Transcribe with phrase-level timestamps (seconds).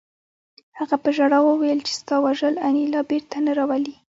[0.77, 3.95] هغه په ژړا وویل چې ستا وژل انیلا بېرته نه راولي